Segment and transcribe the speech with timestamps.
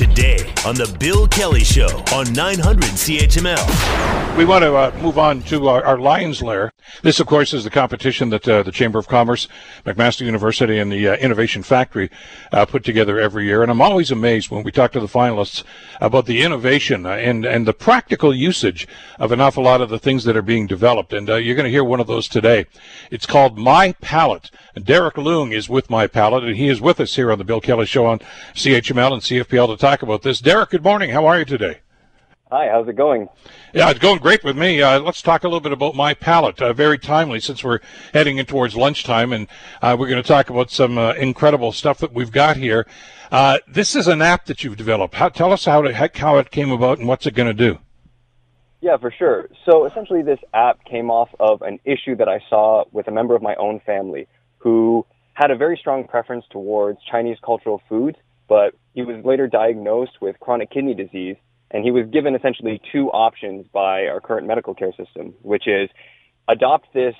[0.00, 4.36] today on The Bill Kelly Show on 900 CHML.
[4.38, 6.72] We want to uh, move on to our, our, Lions Lair.
[7.02, 9.46] This, of course, is the competition that uh, the Chamber of Commerce,
[9.84, 12.10] McMaster University, and the uh, Innovation Factory
[12.50, 13.60] uh, put together every year.
[13.60, 15.64] And I'm always amazed when we talk to the finalists
[16.00, 18.88] about the innovation uh, and, and the practical usage
[19.18, 21.12] of an awful lot of the things that are being developed.
[21.12, 22.64] And uh, you're going to hear one of those today.
[23.10, 23.94] It's called My.
[24.74, 27.44] And Derek Leung is with My Palate, and he is with us here on the
[27.44, 28.20] Bill Kelly Show on
[28.54, 30.40] CHML and CFPL to talk about this.
[30.40, 31.10] Derek, good morning.
[31.10, 31.80] How are you today?
[32.50, 33.28] Hi, how's it going?
[33.74, 34.82] Yeah, it's going great with me.
[34.82, 36.60] Uh, let's talk a little bit about my palate.
[36.60, 37.80] Uh, very timely since we're
[38.14, 39.46] heading in towards lunchtime, and
[39.82, 42.86] uh, we're going to talk about some uh, incredible stuff that we've got here.
[43.30, 45.14] Uh, this is an app that you've developed.
[45.14, 47.78] How, tell us how, to, how it came about and what's it going to do.
[48.80, 49.48] Yeah, for sure.
[49.64, 53.36] So essentially, this app came off of an issue that I saw with a member
[53.36, 54.26] of my own family
[54.58, 58.16] who had a very strong preference towards Chinese cultural foods,
[58.50, 61.36] but he was later diagnosed with chronic kidney disease
[61.70, 65.88] and he was given essentially two options by our current medical care system, which is
[66.48, 67.14] adopt this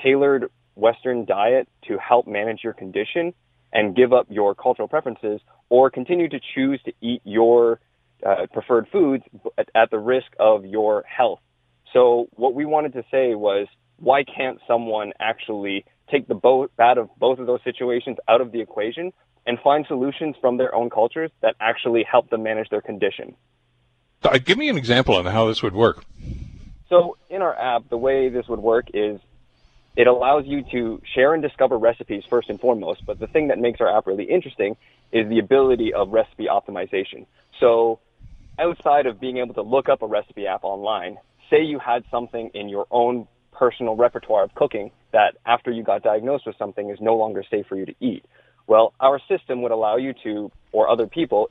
[0.00, 3.34] tailored Western diet to help manage your condition
[3.72, 7.80] and give up your cultural preferences, or continue to choose to eat your
[8.24, 9.24] uh, preferred foods
[9.58, 11.40] at, at the risk of your health.
[11.92, 13.66] So what we wanted to say was,
[13.98, 18.52] why can't someone actually take the both bad of both of those situations out of
[18.52, 19.12] the equation
[19.48, 23.34] and find solutions from their own cultures that actually help them manage their condition?
[24.22, 26.04] Uh, give me an example on how this would work.
[26.90, 29.18] So in our app, the way this would work is
[29.96, 33.06] it allows you to share and discover recipes first and foremost.
[33.06, 34.76] But the thing that makes our app really interesting
[35.12, 37.24] is the ability of recipe optimization.
[37.58, 38.00] So
[38.58, 41.16] outside of being able to look up a recipe app online,
[41.48, 46.02] say you had something in your own personal repertoire of cooking that after you got
[46.02, 48.26] diagnosed with something is no longer safe for you to eat.
[48.68, 51.50] Well, our system would allow you to, or other people,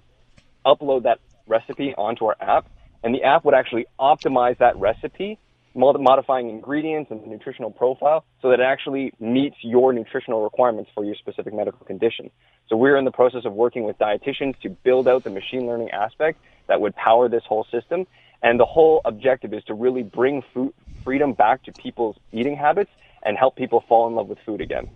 [0.64, 2.68] upload that recipe onto our app,
[3.04, 5.40] and the app would actually optimize that recipe,
[5.74, 11.04] modifying ingredients and the nutritional profile so that it actually meets your nutritional requirements for
[11.04, 12.30] your specific medical condition.
[12.70, 15.90] So we're in the process of working with dietitians to build out the machine learning
[15.92, 18.06] aspect that would power this whole system.
[18.44, 20.74] And the whole objective is to really bring food
[21.04, 22.92] freedom back to people's eating habits
[23.24, 24.90] and help people fall in love with food again.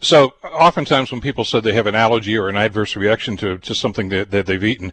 [0.00, 3.74] So oftentimes when people said they have an allergy or an adverse reaction to, to
[3.74, 4.92] something that, that they've eaten,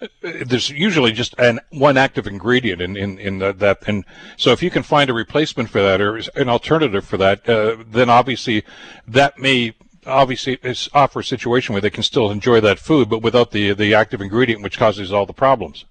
[0.00, 3.82] uh, there's usually just an one active ingredient in, in, in the, that.
[3.88, 4.04] And
[4.36, 7.78] so if you can find a replacement for that or an alternative for that, uh,
[7.90, 8.64] then obviously
[9.08, 9.74] that may
[10.06, 10.58] obviously
[10.92, 14.20] offer a situation where they can still enjoy that food, but without the, the active
[14.20, 15.84] ingredient which causes all the problems.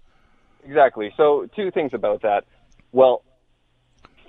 [0.66, 1.14] Exactly.
[1.18, 2.46] So two things about that.
[2.94, 3.24] Well,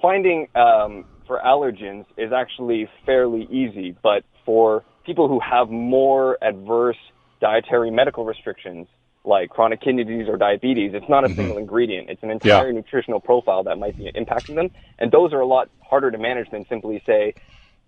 [0.02, 6.96] finding um, for allergens is actually fairly easy, but for people who have more adverse
[7.40, 8.86] dietary medical restrictions,
[9.24, 11.36] like chronic kidney disease or diabetes, it's not a mm-hmm.
[11.36, 12.10] single ingredient.
[12.10, 12.72] It's an entire yeah.
[12.72, 14.70] nutritional profile that might be impacting them.
[14.98, 17.34] And those are a lot harder to manage than simply, say,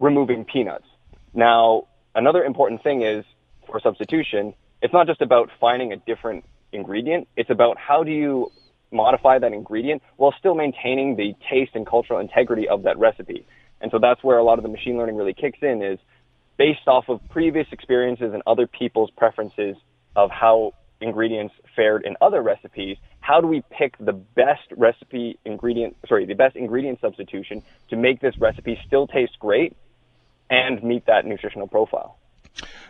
[0.01, 0.87] removing peanuts.
[1.35, 3.25] Now, another important thing is
[3.67, 7.29] for substitution, it's not just about finding a different ingredient.
[7.37, 8.51] It's about how do you
[8.91, 13.47] modify that ingredient while still maintaining the taste and cultural integrity of that recipe.
[13.81, 15.99] And so that's where a lot of the machine learning really kicks in is
[16.57, 19.77] based off of previous experiences and other people's preferences
[20.15, 25.97] of how ingredients fared in other recipes, how do we pick the best recipe ingredient,
[26.09, 29.77] sorry, the best ingredient substitution to make this recipe still taste great
[30.49, 32.17] and meet that nutritional profile?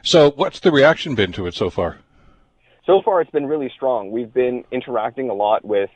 [0.03, 1.99] So what's the reaction been to it so far?
[2.87, 4.11] So far it's been really strong.
[4.11, 5.91] We've been interacting a lot with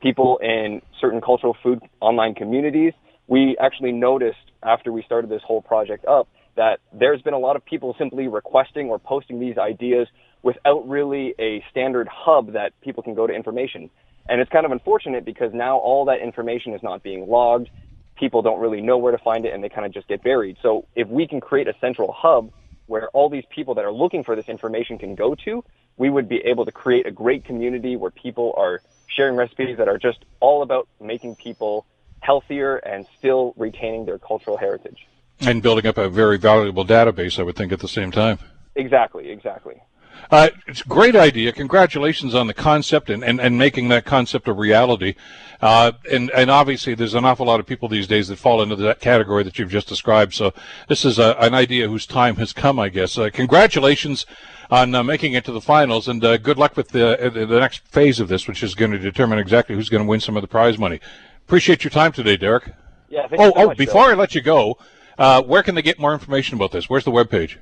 [0.00, 2.94] people in certain cultural food online communities.
[3.28, 7.56] We actually noticed after we started this whole project up that there's been a lot
[7.56, 10.08] of people simply requesting or posting these ideas
[10.42, 13.90] without really a standard hub that people can go to information.
[14.28, 17.68] And it's kind of unfortunate because now all that information is not being logged.
[18.16, 20.56] People don't really know where to find it and they kind of just get buried.
[20.62, 22.50] So if we can create a central hub
[22.86, 25.62] where all these people that are looking for this information can go to,
[25.96, 29.88] we would be able to create a great community where people are sharing recipes that
[29.88, 31.86] are just all about making people
[32.20, 35.06] healthier and still retaining their cultural heritage.
[35.40, 38.38] And building up a very valuable database, I would think, at the same time.
[38.76, 39.82] Exactly, exactly.
[40.30, 41.52] Uh, it's a great idea.
[41.52, 45.14] Congratulations on the concept and, and, and making that concept a reality.
[45.60, 48.76] Uh, and, and obviously, there's an awful lot of people these days that fall into
[48.76, 50.32] that category that you've just described.
[50.32, 50.54] So
[50.88, 53.18] this is a, an idea whose time has come, I guess.
[53.18, 54.24] Uh, congratulations
[54.70, 56.08] on uh, making it to the finals.
[56.08, 58.92] And uh, good luck with the uh, the next phase of this, which is going
[58.92, 61.00] to determine exactly who's going to win some of the prize money.
[61.46, 62.72] Appreciate your time today, Derek.
[63.08, 63.26] Yeah.
[63.32, 63.66] oh, so oh!
[63.66, 64.14] Much, before Bill.
[64.14, 64.78] I let you go,
[65.18, 66.88] uh, where can they get more information about this?
[66.88, 67.56] Where's the webpage?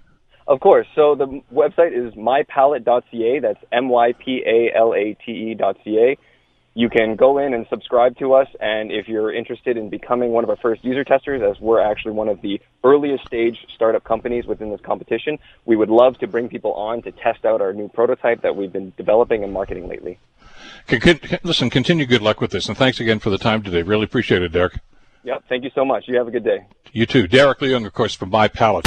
[0.49, 0.87] Of course.
[0.95, 3.41] So the website is mypalate.ca.
[3.41, 6.17] That's M Y P A L A T E.ca.
[6.75, 10.45] You can go in and subscribe to us, and if you're interested in becoming one
[10.45, 14.47] of our first user testers, as we're actually one of the earliest stage startup companies
[14.47, 17.89] within this competition, we would love to bring people on to test out our new
[17.89, 20.19] prototype that we've been developing and marketing lately.
[21.43, 23.83] Listen, continue good luck with this, and thanks again for the time today.
[23.83, 24.79] Really appreciate it, Derek.
[25.25, 26.05] Yep, thank you so much.
[26.07, 26.65] You have a good day.
[26.93, 27.27] You too.
[27.27, 28.87] Derek Leung, of course, from My Palate.